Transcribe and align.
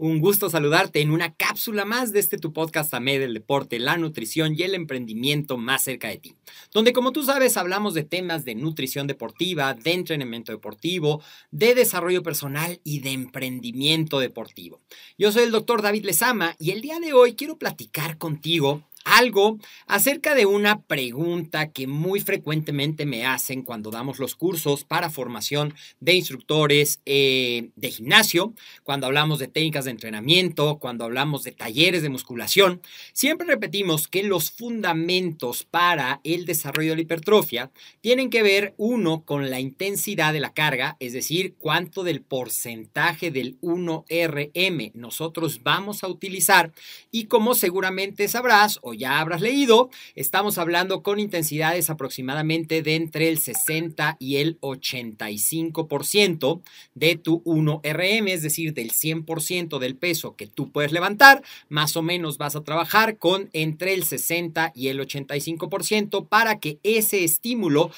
Un 0.00 0.20
gusto 0.20 0.48
saludarte 0.48 1.00
en 1.00 1.10
una 1.10 1.34
cápsula 1.34 1.84
más 1.84 2.12
de 2.12 2.20
este 2.20 2.38
tu 2.38 2.52
podcast 2.52 2.94
AMED 2.94 3.18
del 3.18 3.34
deporte, 3.34 3.80
la 3.80 3.96
nutrición 3.96 4.54
y 4.56 4.62
el 4.62 4.76
emprendimiento 4.76 5.56
más 5.56 5.82
cerca 5.82 6.06
de 6.06 6.18
ti. 6.18 6.36
Donde 6.72 6.92
como 6.92 7.10
tú 7.10 7.24
sabes 7.24 7.56
hablamos 7.56 7.94
de 7.94 8.04
temas 8.04 8.44
de 8.44 8.54
nutrición 8.54 9.08
deportiva, 9.08 9.74
de 9.74 9.94
entrenamiento 9.94 10.52
deportivo, 10.52 11.20
de 11.50 11.74
desarrollo 11.74 12.22
personal 12.22 12.80
y 12.84 13.00
de 13.00 13.10
emprendimiento 13.10 14.20
deportivo. 14.20 14.80
Yo 15.18 15.32
soy 15.32 15.42
el 15.42 15.50
doctor 15.50 15.82
David 15.82 16.04
Lezama 16.04 16.54
y 16.60 16.70
el 16.70 16.80
día 16.80 17.00
de 17.00 17.12
hoy 17.12 17.34
quiero 17.34 17.58
platicar 17.58 18.18
contigo 18.18 18.84
algo 19.16 19.58
acerca 19.86 20.34
de 20.34 20.46
una 20.46 20.82
pregunta 20.82 21.70
que 21.72 21.86
muy 21.86 22.20
frecuentemente 22.20 23.06
me 23.06 23.26
hacen 23.26 23.62
cuando 23.62 23.90
damos 23.90 24.18
los 24.18 24.34
cursos 24.34 24.84
para 24.84 25.10
formación 25.10 25.74
de 26.00 26.14
instructores 26.14 27.00
eh, 27.06 27.70
de 27.76 27.90
gimnasio, 27.90 28.54
cuando 28.82 29.06
hablamos 29.06 29.38
de 29.38 29.48
técnicas 29.48 29.84
de 29.84 29.92
entrenamiento, 29.92 30.78
cuando 30.78 31.04
hablamos 31.04 31.44
de 31.44 31.52
talleres 31.52 32.02
de 32.02 32.08
musculación. 32.08 32.80
Siempre 33.12 33.46
repetimos 33.46 34.08
que 34.08 34.22
los 34.22 34.50
fundamentos 34.50 35.64
para 35.64 36.20
el 36.24 36.44
desarrollo 36.46 36.90
de 36.90 36.96
la 36.96 37.02
hipertrofia 37.02 37.70
tienen 38.00 38.30
que 38.30 38.42
ver, 38.42 38.74
uno, 38.76 39.22
con 39.24 39.50
la 39.50 39.60
intensidad 39.60 40.32
de 40.32 40.40
la 40.40 40.52
carga, 40.52 40.96
es 41.00 41.12
decir, 41.12 41.54
cuánto 41.58 42.04
del 42.04 42.22
porcentaje 42.22 43.30
del 43.30 43.60
1RM 43.60 44.92
nosotros 44.94 45.62
vamos 45.62 46.04
a 46.04 46.08
utilizar 46.08 46.72
y 47.10 47.24
como 47.24 47.54
seguramente 47.54 48.28
sabrás 48.28 48.78
o 48.82 48.94
ya 48.98 49.20
habrás 49.20 49.40
leído, 49.40 49.88
estamos 50.14 50.58
hablando 50.58 51.02
con 51.02 51.18
intensidades 51.18 51.88
aproximadamente 51.88 52.82
de 52.82 52.96
entre 52.96 53.30
el 53.30 53.38
60 53.38 54.16
y 54.18 54.36
el 54.36 54.60
85% 54.60 56.60
de 56.94 57.16
tu 57.16 57.42
1RM, 57.44 58.28
es 58.28 58.42
decir, 58.42 58.74
del 58.74 58.92
100% 58.92 59.78
del 59.78 59.96
peso 59.96 60.36
que 60.36 60.46
tú 60.46 60.70
puedes 60.70 60.92
levantar, 60.92 61.42
más 61.68 61.96
o 61.96 62.02
menos 62.02 62.36
vas 62.36 62.56
a 62.56 62.64
trabajar 62.64 63.16
con 63.16 63.48
entre 63.52 63.94
el 63.94 64.04
60 64.04 64.72
y 64.74 64.88
el 64.88 65.00
85% 65.00 66.28
para 66.28 66.58
que 66.58 66.78
ese 66.82 67.24
estímulo 67.24 67.90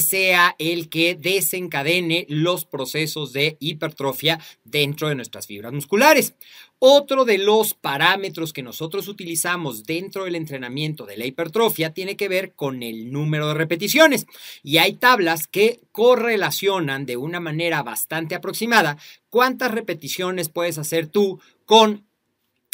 sea 0.00 0.56
el 0.58 0.88
que 0.88 1.14
desencadene 1.14 2.26
los 2.28 2.64
procesos 2.64 3.32
de 3.32 3.56
hipertrofia 3.60 4.40
dentro 4.64 5.08
de 5.08 5.14
nuestras 5.14 5.46
fibras 5.46 5.72
musculares. 5.72 6.34
Otro 6.82 7.26
de 7.26 7.36
los 7.36 7.74
parámetros 7.74 8.54
que 8.54 8.62
nosotros 8.62 9.06
utilizamos 9.06 9.84
dentro 9.84 10.24
del 10.24 10.34
entrenamiento 10.34 11.04
de 11.04 11.18
la 11.18 11.26
hipertrofia 11.26 11.92
tiene 11.92 12.16
que 12.16 12.26
ver 12.26 12.54
con 12.54 12.82
el 12.82 13.12
número 13.12 13.48
de 13.48 13.54
repeticiones. 13.54 14.24
Y 14.62 14.78
hay 14.78 14.94
tablas 14.94 15.46
que 15.46 15.82
correlacionan 15.92 17.04
de 17.04 17.18
una 17.18 17.38
manera 17.38 17.82
bastante 17.82 18.34
aproximada 18.34 18.96
cuántas 19.28 19.72
repeticiones 19.72 20.48
puedes 20.48 20.78
hacer 20.78 21.06
tú 21.06 21.38
con 21.66 22.06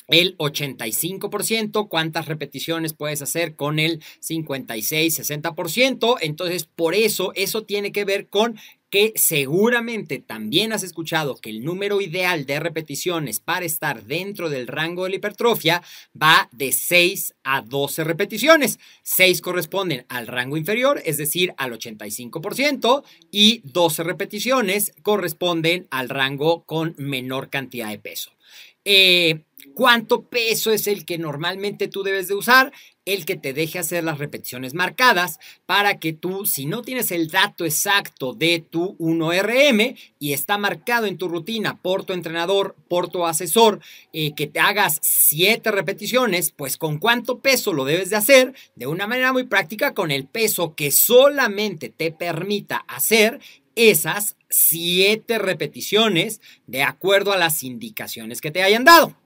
el 0.09 0.37
85%, 0.39 1.89
cuántas 1.89 2.27
repeticiones 2.27 2.93
puedes 2.93 3.22
hacer 3.22 3.56
con 3.56 3.78
el 3.78 4.03
56-60%. 4.21 6.17
Entonces, 6.21 6.65
por 6.65 6.94
eso, 6.94 7.33
eso 7.34 7.65
tiene 7.65 7.93
que 7.93 8.05
ver 8.05 8.28
con 8.28 8.56
que 8.91 9.12
seguramente 9.16 10.21
también 10.21 10.72
has 10.72 10.83
escuchado 10.83 11.37
que 11.37 11.50
el 11.50 11.65
número 11.65 12.00
ideal 12.00 12.47
de 12.47 12.61
repeticiones 12.61 13.41
para 13.41 13.66
estar 13.66 14.05
dentro 14.05 14.49
del 14.49 14.69
rango 14.69 15.05
de 15.05 15.11
la 15.11 15.16
hipertrofia 15.16 15.83
va 16.21 16.49
de 16.53 16.72
6 16.72 17.34
a 17.43 17.62
12 17.62 18.05
repeticiones. 18.05 18.78
6 19.03 19.41
corresponden 19.41 20.06
al 20.09 20.27
rango 20.28 20.56
inferior, 20.56 21.03
es 21.05 21.16
decir, 21.16 21.53
al 21.56 21.72
85%, 21.72 23.03
y 23.31 23.61
12 23.65 24.05
repeticiones 24.05 24.93
corresponden 25.03 25.89
al 25.91 26.09
rango 26.09 26.62
con 26.65 26.95
menor 26.97 27.50
cantidad 27.50 27.91
de 27.91 27.99
peso. 27.99 28.36
Eh, 28.84 29.43
¿Cuánto 29.75 30.23
peso 30.23 30.71
es 30.71 30.87
el 30.87 31.05
que 31.05 31.19
normalmente 31.19 31.89
tú 31.89 32.03
debes 32.03 32.29
de 32.29 32.34
usar? 32.34 32.73
El 33.05 33.25
que 33.25 33.37
te 33.37 33.53
deje 33.53 33.79
hacer 33.79 34.05
las 34.05 34.19
repeticiones 34.19 34.75
marcadas 34.75 35.39
para 35.67 35.99
que 35.99 36.12
tú, 36.12 36.47
si 36.47 36.67
no 36.67 36.83
tienes 36.83 37.11
el 37.11 37.29
dato 37.29 37.65
exacto 37.65 38.33
de 38.33 38.61
tu 38.61 38.97
1RM 38.99 39.97
y 40.19 40.33
está 40.33 40.57
marcado 40.59 41.07
en 41.07 41.19
tu 41.19 41.29
rutina 41.29 41.81
por 41.81 42.05
tu 42.05 42.12
entrenador, 42.12 42.75
por 42.89 43.09
tu 43.09 43.27
asesor, 43.27 43.81
eh, 44.12 44.34
que 44.34 44.47
te 44.47 44.61
hagas 44.61 44.99
7 45.03 45.71
repeticiones, 45.71 46.53
pues 46.53 46.77
con 46.77 46.99
cuánto 46.99 47.41
peso 47.41 47.73
lo 47.73 47.84
debes 47.84 48.11
de 48.11 48.17
hacer 48.17 48.55
de 48.77 48.87
una 48.87 49.07
manera 49.07 49.33
muy 49.33 49.45
práctica 49.45 49.95
con 49.95 50.11
el 50.11 50.27
peso 50.27 50.75
que 50.75 50.91
solamente 50.91 51.91
te 51.91 52.13
permita 52.13 52.78
hacer 52.89 53.41
esas 53.77 54.37
7 54.49 55.39
repeticiones 55.39 56.41
de 56.67 56.83
acuerdo 56.83 57.33
a 57.33 57.37
las 57.37 57.63
indicaciones 57.63 58.41
que 58.41 58.51
te 58.51 58.63
hayan 58.63 58.84
dado. 58.84 59.17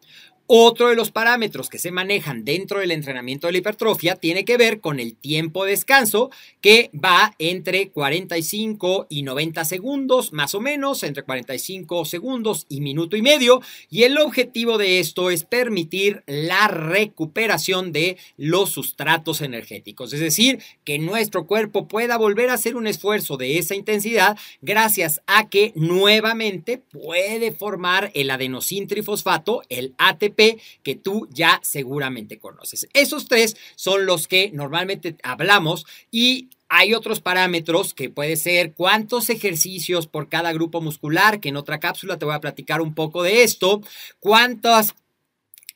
Otro 0.52 0.88
de 0.88 0.96
los 0.96 1.12
parámetros 1.12 1.68
que 1.68 1.78
se 1.78 1.92
manejan 1.92 2.44
dentro 2.44 2.80
del 2.80 2.90
entrenamiento 2.90 3.46
de 3.46 3.52
la 3.52 3.58
hipertrofia 3.58 4.16
tiene 4.16 4.44
que 4.44 4.56
ver 4.56 4.80
con 4.80 4.98
el 4.98 5.14
tiempo 5.14 5.64
de 5.64 5.70
descanso, 5.70 6.32
que 6.60 6.90
va 6.92 7.36
entre 7.38 7.90
45 7.90 9.06
y 9.08 9.22
90 9.22 9.64
segundos, 9.64 10.32
más 10.32 10.56
o 10.56 10.60
menos, 10.60 11.04
entre 11.04 11.22
45 11.22 12.04
segundos 12.04 12.66
y 12.68 12.80
minuto 12.80 13.16
y 13.16 13.22
medio. 13.22 13.62
Y 13.90 14.02
el 14.02 14.18
objetivo 14.18 14.76
de 14.76 14.98
esto 14.98 15.30
es 15.30 15.44
permitir 15.44 16.24
la 16.26 16.66
recuperación 16.66 17.92
de 17.92 18.16
los 18.36 18.70
sustratos 18.70 19.42
energéticos, 19.42 20.12
es 20.12 20.18
decir, 20.18 20.58
que 20.82 20.98
nuestro 20.98 21.46
cuerpo 21.46 21.86
pueda 21.86 22.18
volver 22.18 22.50
a 22.50 22.54
hacer 22.54 22.74
un 22.74 22.88
esfuerzo 22.88 23.36
de 23.36 23.58
esa 23.58 23.76
intensidad 23.76 24.36
gracias 24.62 25.22
a 25.28 25.48
que 25.48 25.72
nuevamente 25.76 26.78
puede 26.78 27.52
formar 27.52 28.10
el 28.14 28.32
adenosintrifosfato, 28.32 29.62
el 29.68 29.94
ATP, 29.96 30.39
que 30.82 30.94
tú 30.94 31.28
ya 31.30 31.60
seguramente 31.62 32.38
conoces. 32.38 32.88
Esos 32.94 33.26
tres 33.26 33.56
son 33.76 34.06
los 34.06 34.28
que 34.28 34.50
normalmente 34.52 35.16
hablamos 35.22 35.86
y 36.10 36.48
hay 36.68 36.94
otros 36.94 37.20
parámetros 37.20 37.94
que 37.94 38.10
puede 38.10 38.36
ser 38.36 38.74
cuántos 38.74 39.28
ejercicios 39.28 40.06
por 40.06 40.28
cada 40.28 40.52
grupo 40.52 40.80
muscular, 40.80 41.40
que 41.40 41.48
en 41.48 41.56
otra 41.56 41.80
cápsula 41.80 42.16
te 42.16 42.24
voy 42.24 42.34
a 42.34 42.40
platicar 42.40 42.80
un 42.80 42.94
poco 42.94 43.24
de 43.24 43.42
esto, 43.42 43.82
cuántas 44.20 44.94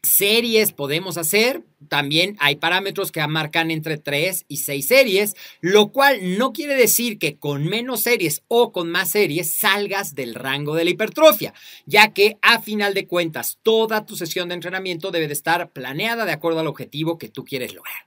series 0.02 0.72
podemos 0.72 1.18
hacer. 1.18 1.62
También 1.88 2.36
hay 2.40 2.56
parámetros 2.56 3.12
que 3.12 3.26
marcan 3.26 3.70
entre 3.70 3.96
3 3.96 4.44
y 4.48 4.58
6 4.58 4.86
series, 4.86 5.36
lo 5.60 5.92
cual 5.92 6.38
no 6.38 6.52
quiere 6.52 6.74
decir 6.74 7.18
que 7.18 7.36
con 7.36 7.64
menos 7.66 8.02
series 8.02 8.42
o 8.48 8.72
con 8.72 8.90
más 8.90 9.10
series 9.10 9.54
salgas 9.54 10.14
del 10.14 10.34
rango 10.34 10.74
de 10.74 10.84
la 10.84 10.90
hipertrofia, 10.90 11.54
ya 11.86 12.12
que 12.12 12.36
a 12.42 12.60
final 12.60 12.94
de 12.94 13.06
cuentas 13.06 13.58
toda 13.62 14.06
tu 14.06 14.16
sesión 14.16 14.48
de 14.48 14.54
entrenamiento 14.54 15.10
debe 15.10 15.26
de 15.26 15.32
estar 15.32 15.70
planeada 15.70 16.24
de 16.24 16.32
acuerdo 16.32 16.60
al 16.60 16.66
objetivo 16.66 17.18
que 17.18 17.28
tú 17.28 17.44
quieres 17.44 17.74
lograr. 17.74 18.04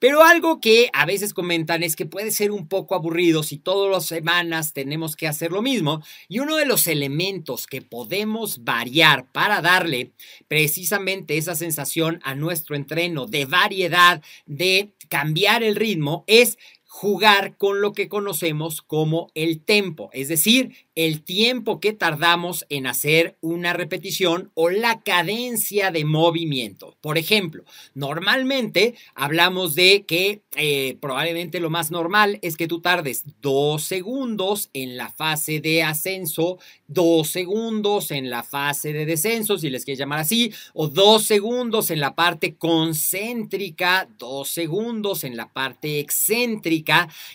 Pero 0.00 0.24
algo 0.24 0.60
que 0.60 0.88
a 0.94 1.04
veces 1.04 1.34
comentan 1.34 1.82
es 1.82 1.94
que 1.94 2.06
puede 2.06 2.30
ser 2.30 2.52
un 2.52 2.68
poco 2.68 2.94
aburrido 2.94 3.42
si 3.42 3.58
todas 3.58 3.92
las 3.92 4.06
semanas 4.06 4.72
tenemos 4.72 5.14
que 5.14 5.28
hacer 5.28 5.52
lo 5.52 5.60
mismo. 5.60 6.02
Y 6.26 6.38
uno 6.38 6.56
de 6.56 6.64
los 6.64 6.86
elementos 6.86 7.66
que 7.66 7.82
podemos 7.82 8.64
variar 8.64 9.26
para 9.30 9.60
darle 9.60 10.12
precisamente 10.48 11.36
esa 11.36 11.54
sensación 11.54 12.18
a 12.24 12.34
nuestro 12.34 12.76
entreno 12.76 13.19
de 13.26 13.44
variedad, 13.44 14.22
de 14.46 14.90
cambiar 15.08 15.62
el 15.62 15.76
ritmo, 15.76 16.24
es 16.26 16.58
jugar 16.92 17.56
con 17.56 17.80
lo 17.80 17.92
que 17.92 18.08
conocemos 18.08 18.82
como 18.82 19.30
el 19.36 19.60
tempo, 19.60 20.10
es 20.12 20.26
decir, 20.26 20.74
el 20.96 21.22
tiempo 21.22 21.78
que 21.78 21.92
tardamos 21.92 22.66
en 22.68 22.88
hacer 22.88 23.38
una 23.40 23.72
repetición 23.72 24.50
o 24.54 24.70
la 24.70 25.00
cadencia 25.00 25.92
de 25.92 26.04
movimiento. 26.04 26.96
Por 27.00 27.16
ejemplo, 27.16 27.64
normalmente 27.94 28.96
hablamos 29.14 29.76
de 29.76 30.04
que 30.06 30.42
eh, 30.56 30.98
probablemente 31.00 31.60
lo 31.60 31.70
más 31.70 31.92
normal 31.92 32.40
es 32.42 32.56
que 32.56 32.66
tú 32.66 32.80
tardes 32.80 33.22
dos 33.40 33.84
segundos 33.84 34.68
en 34.72 34.96
la 34.96 35.10
fase 35.10 35.60
de 35.60 35.84
ascenso, 35.84 36.58
dos 36.88 37.28
segundos 37.28 38.10
en 38.10 38.30
la 38.30 38.42
fase 38.42 38.92
de 38.92 39.06
descenso, 39.06 39.58
si 39.58 39.70
les 39.70 39.84
quieres 39.84 40.00
llamar 40.00 40.18
así, 40.18 40.52
o 40.74 40.88
dos 40.88 41.22
segundos 41.22 41.92
en 41.92 42.00
la 42.00 42.16
parte 42.16 42.56
concéntrica, 42.56 44.08
dos 44.18 44.48
segundos 44.48 45.22
en 45.22 45.36
la 45.36 45.52
parte 45.52 46.00
excéntrica, 46.00 46.79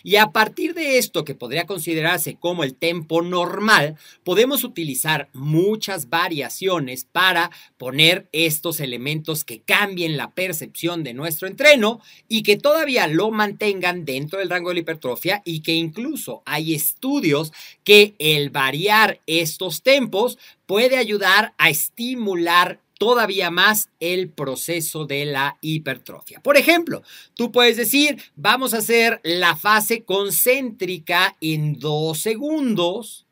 y 0.02 0.16
a 0.16 0.28
partir 0.28 0.74
de 0.74 0.98
esto 0.98 1.24
que 1.24 1.34
podría 1.34 1.66
considerarse 1.66 2.36
como 2.36 2.64
el 2.64 2.74
tempo 2.74 3.22
normal, 3.22 3.96
podemos 4.24 4.64
utilizar 4.64 5.28
muchas 5.32 6.08
variaciones 6.08 7.06
para 7.10 7.50
poner 7.78 8.28
estos 8.32 8.80
elementos 8.80 9.44
que 9.44 9.60
cambien 9.60 10.16
la 10.16 10.30
percepción 10.30 11.04
de 11.04 11.14
nuestro 11.14 11.48
entreno 11.48 12.00
y 12.28 12.42
que 12.42 12.56
todavía 12.56 13.06
lo 13.06 13.30
mantengan 13.30 14.04
dentro 14.04 14.38
del 14.38 14.50
rango 14.50 14.70
de 14.70 14.74
la 14.74 14.80
hipertrofia 14.80 15.42
y 15.44 15.60
que 15.60 15.74
incluso 15.74 16.42
hay 16.46 16.74
estudios 16.74 17.52
que 17.84 18.14
el 18.18 18.50
variar 18.50 19.20
estos 19.26 19.82
tempos 19.82 20.38
puede 20.66 20.96
ayudar 20.96 21.54
a 21.58 21.70
estimular 21.70 22.80
todavía 22.98 23.50
más 23.50 23.90
el 24.00 24.30
proceso 24.30 25.06
de 25.06 25.26
la 25.26 25.58
hipertrofia. 25.60 26.40
Por 26.40 26.56
ejemplo, 26.56 27.02
tú 27.34 27.52
puedes 27.52 27.76
decir, 27.76 28.22
vamos 28.34 28.74
a 28.74 28.78
hacer 28.78 29.20
la 29.22 29.56
fase 29.56 30.04
concéntrica 30.04 31.36
en 31.40 31.78
dos 31.78 32.18
segundos 32.18 33.25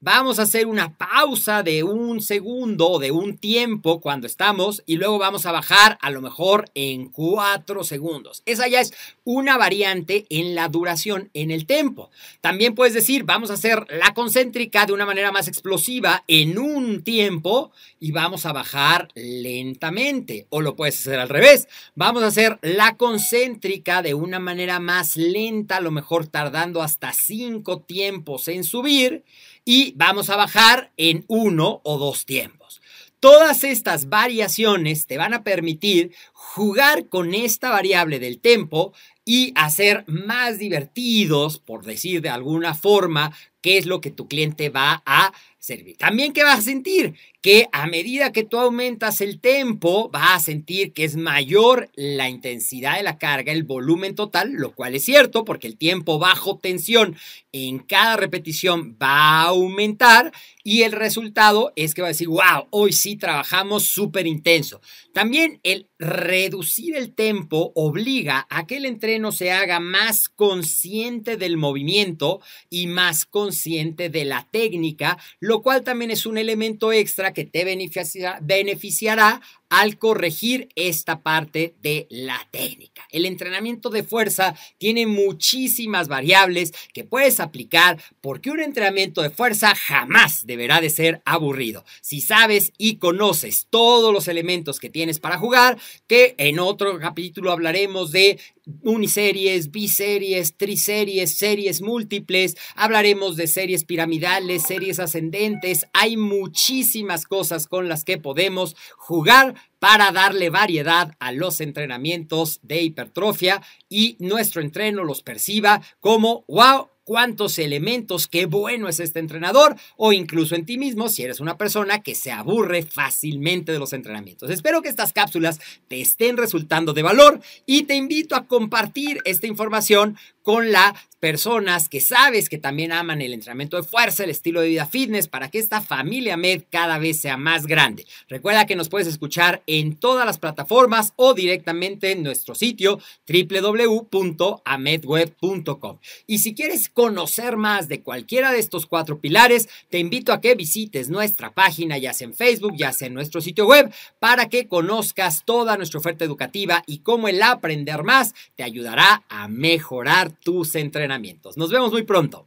Vamos 0.00 0.38
a 0.38 0.42
hacer 0.42 0.68
una 0.68 0.96
pausa 0.96 1.64
de 1.64 1.82
un 1.82 2.20
segundo 2.20 2.88
o 2.88 2.98
de 3.00 3.10
un 3.10 3.36
tiempo 3.36 4.00
cuando 4.00 4.28
estamos 4.28 4.84
y 4.86 4.94
luego 4.94 5.18
vamos 5.18 5.44
a 5.44 5.50
bajar 5.50 5.98
a 6.00 6.10
lo 6.10 6.20
mejor 6.20 6.70
en 6.76 7.08
cuatro 7.08 7.82
segundos. 7.82 8.44
Esa 8.46 8.68
ya 8.68 8.80
es 8.80 8.94
una 9.24 9.58
variante 9.58 10.24
en 10.30 10.54
la 10.54 10.68
duración, 10.68 11.30
en 11.34 11.50
el 11.50 11.66
tiempo. 11.66 12.12
También 12.40 12.76
puedes 12.76 12.94
decir, 12.94 13.24
vamos 13.24 13.50
a 13.50 13.54
hacer 13.54 13.86
la 13.90 14.14
concéntrica 14.14 14.86
de 14.86 14.92
una 14.92 15.04
manera 15.04 15.32
más 15.32 15.48
explosiva 15.48 16.22
en 16.28 16.60
un 16.60 17.02
tiempo 17.02 17.72
y 17.98 18.12
vamos 18.12 18.46
a 18.46 18.52
bajar 18.52 19.08
lentamente. 19.16 20.46
O 20.50 20.60
lo 20.60 20.76
puedes 20.76 21.00
hacer 21.00 21.18
al 21.18 21.28
revés. 21.28 21.66
Vamos 21.96 22.22
a 22.22 22.28
hacer 22.28 22.60
la 22.62 22.96
concéntrica 22.96 24.00
de 24.02 24.14
una 24.14 24.38
manera 24.38 24.78
más 24.78 25.16
lenta, 25.16 25.78
a 25.78 25.80
lo 25.80 25.90
mejor 25.90 26.28
tardando 26.28 26.82
hasta 26.82 27.12
cinco 27.12 27.80
tiempos 27.80 28.46
en 28.46 28.62
subir 28.62 29.24
y 29.70 29.92
vamos 29.96 30.30
a 30.30 30.36
bajar 30.36 30.92
en 30.96 31.26
uno 31.28 31.82
o 31.84 31.98
dos 31.98 32.24
tiempos. 32.24 32.80
Todas 33.20 33.64
estas 33.64 34.08
variaciones 34.08 35.06
te 35.06 35.18
van 35.18 35.34
a 35.34 35.44
permitir 35.44 36.14
jugar 36.32 37.10
con 37.10 37.34
esta 37.34 37.68
variable 37.68 38.18
del 38.18 38.40
tempo 38.40 38.94
y 39.26 39.52
hacer 39.56 40.04
más 40.06 40.58
divertidos, 40.58 41.58
por 41.58 41.84
decir 41.84 42.22
de 42.22 42.30
alguna 42.30 42.74
forma, 42.74 43.36
qué 43.68 43.76
es 43.76 43.84
lo 43.84 44.00
que 44.00 44.10
tu 44.10 44.28
cliente 44.28 44.70
va 44.70 45.02
a 45.04 45.30
servir. 45.58 45.98
También 45.98 46.32
que 46.32 46.42
vas 46.42 46.60
a 46.60 46.62
sentir 46.62 47.12
que 47.42 47.68
a 47.70 47.86
medida 47.86 48.32
que 48.32 48.42
tú 48.42 48.58
aumentas 48.58 49.20
el 49.20 49.40
tempo, 49.40 50.08
vas 50.08 50.36
a 50.36 50.40
sentir 50.40 50.94
que 50.94 51.04
es 51.04 51.16
mayor 51.16 51.90
la 51.94 52.30
intensidad 52.30 52.96
de 52.96 53.02
la 53.02 53.18
carga, 53.18 53.52
el 53.52 53.64
volumen 53.64 54.14
total, 54.14 54.54
lo 54.54 54.72
cual 54.72 54.94
es 54.94 55.04
cierto 55.04 55.44
porque 55.44 55.66
el 55.66 55.76
tiempo 55.76 56.18
bajo 56.18 56.56
tensión 56.56 57.14
en 57.52 57.80
cada 57.80 58.16
repetición 58.16 58.96
va 59.00 59.42
a 59.42 59.48
aumentar 59.48 60.32
y 60.64 60.84
el 60.84 60.92
resultado 60.92 61.74
es 61.76 61.92
que 61.92 62.00
va 62.00 62.08
a 62.08 62.16
decir, 62.16 62.28
wow, 62.28 62.68
hoy 62.70 62.94
sí 62.94 63.16
trabajamos 63.16 63.84
súper 63.84 64.26
intenso. 64.26 64.80
También 65.18 65.58
el 65.64 65.90
reducir 65.98 66.94
el 66.94 67.12
tempo 67.12 67.72
obliga 67.74 68.46
a 68.50 68.68
que 68.68 68.76
el 68.76 68.84
entreno 68.84 69.32
se 69.32 69.50
haga 69.50 69.80
más 69.80 70.28
consciente 70.28 71.36
del 71.36 71.56
movimiento 71.56 72.40
y 72.70 72.86
más 72.86 73.26
consciente 73.26 74.10
de 74.10 74.24
la 74.24 74.46
técnica, 74.52 75.18
lo 75.40 75.60
cual 75.60 75.82
también 75.82 76.12
es 76.12 76.24
un 76.24 76.38
elemento 76.38 76.92
extra 76.92 77.32
que 77.32 77.44
te 77.44 77.64
beneficiará, 77.64 79.40
al 79.68 79.98
corregir 79.98 80.68
esta 80.76 81.20
parte 81.20 81.74
de 81.82 82.06
la 82.10 82.46
técnica. 82.50 83.06
El 83.10 83.26
entrenamiento 83.26 83.90
de 83.90 84.02
fuerza 84.02 84.54
tiene 84.78 85.06
muchísimas 85.06 86.08
variables 86.08 86.72
que 86.92 87.04
puedes 87.04 87.40
aplicar 87.40 88.00
porque 88.20 88.50
un 88.50 88.60
entrenamiento 88.60 89.22
de 89.22 89.30
fuerza 89.30 89.74
jamás 89.74 90.46
deberá 90.46 90.80
de 90.80 90.90
ser 90.90 91.22
aburrido. 91.24 91.84
Si 92.00 92.20
sabes 92.20 92.72
y 92.78 92.96
conoces 92.96 93.66
todos 93.70 94.12
los 94.12 94.28
elementos 94.28 94.80
que 94.80 94.90
tienes 94.90 95.20
para 95.20 95.38
jugar, 95.38 95.78
que 96.06 96.34
en 96.38 96.58
otro 96.58 96.98
capítulo 96.98 97.52
hablaremos 97.52 98.12
de 98.12 98.38
uniseries, 98.82 99.70
biseries, 99.70 100.54
triseries, 100.56 101.34
series 101.34 101.80
múltiples, 101.80 102.56
hablaremos 102.74 103.36
de 103.36 103.46
series 103.46 103.84
piramidales, 103.84 104.62
series 104.62 104.98
ascendentes, 104.98 105.86
hay 105.92 106.16
muchísimas 106.16 107.24
cosas 107.24 107.66
con 107.66 107.88
las 107.88 108.04
que 108.04 108.18
podemos 108.18 108.76
jugar 108.96 109.54
para 109.78 110.12
darle 110.12 110.50
variedad 110.50 111.14
a 111.18 111.32
los 111.32 111.60
entrenamientos 111.60 112.60
de 112.62 112.82
hipertrofia 112.82 113.62
y 113.88 114.16
nuestro 114.18 114.60
entreno 114.60 115.04
los 115.04 115.22
perciba 115.22 115.80
como 116.00 116.44
wow 116.48 116.88
cuántos 117.08 117.58
elementos, 117.58 118.26
qué 118.26 118.44
bueno 118.44 118.86
es 118.86 119.00
este 119.00 119.18
entrenador, 119.18 119.74
o 119.96 120.12
incluso 120.12 120.54
en 120.54 120.66
ti 120.66 120.76
mismo 120.76 121.08
si 121.08 121.22
eres 121.22 121.40
una 121.40 121.56
persona 121.56 122.02
que 122.02 122.14
se 122.14 122.30
aburre 122.30 122.82
fácilmente 122.82 123.72
de 123.72 123.78
los 123.78 123.94
entrenamientos. 123.94 124.50
Espero 124.50 124.82
que 124.82 124.90
estas 124.90 125.14
cápsulas 125.14 125.58
te 125.88 126.02
estén 126.02 126.36
resultando 126.36 126.92
de 126.92 127.02
valor 127.02 127.40
y 127.64 127.84
te 127.84 127.94
invito 127.94 128.36
a 128.36 128.46
compartir 128.46 129.22
esta 129.24 129.46
información 129.46 130.18
con 130.48 130.72
las 130.72 130.94
personas 131.20 131.90
que 131.90 132.00
sabes 132.00 132.48
que 132.48 132.56
también 132.56 132.90
aman 132.92 133.20
el 133.20 133.34
entrenamiento 133.34 133.76
de 133.76 133.82
fuerza, 133.82 134.24
el 134.24 134.30
estilo 134.30 134.62
de 134.62 134.68
vida 134.68 134.86
fitness, 134.86 135.28
para 135.28 135.50
que 135.50 135.58
esta 135.58 135.82
familia 135.82 136.38
MED 136.38 136.62
cada 136.70 136.96
vez 136.98 137.20
sea 137.20 137.36
más 137.36 137.66
grande. 137.66 138.06
Recuerda 138.28 138.66
que 138.66 138.76
nos 138.76 138.88
puedes 138.88 139.08
escuchar 139.08 139.62
en 139.66 139.96
todas 139.96 140.24
las 140.24 140.38
plataformas 140.38 141.12
o 141.16 141.34
directamente 141.34 142.12
en 142.12 142.22
nuestro 142.22 142.54
sitio 142.54 142.98
www.amedweb.com. 143.28 145.98
Y 146.26 146.38
si 146.38 146.54
quieres 146.54 146.88
conocer 146.88 147.58
más 147.58 147.88
de 147.88 148.00
cualquiera 148.00 148.50
de 148.50 148.60
estos 148.60 148.86
cuatro 148.86 149.20
pilares, 149.20 149.68
te 149.90 149.98
invito 149.98 150.32
a 150.32 150.40
que 150.40 150.54
visites 150.54 151.10
nuestra 151.10 151.52
página, 151.52 151.98
ya 151.98 152.14
sea 152.14 152.26
en 152.26 152.32
Facebook, 152.34 152.72
ya 152.76 152.92
sea 152.92 153.08
en 153.08 153.14
nuestro 153.14 153.42
sitio 153.42 153.66
web, 153.66 153.92
para 154.18 154.48
que 154.48 154.66
conozcas 154.66 155.42
toda 155.44 155.76
nuestra 155.76 155.98
oferta 155.98 156.24
educativa 156.24 156.82
y 156.86 157.00
cómo 157.00 157.28
el 157.28 157.42
aprender 157.42 158.02
más 158.02 158.32
te 158.56 158.62
ayudará 158.62 159.24
a 159.28 159.46
mejorar 159.48 160.37
tus 160.42 160.74
entrenamientos. 160.74 161.56
Nos 161.56 161.70
vemos 161.70 161.92
muy 161.92 162.02
pronto. 162.04 162.46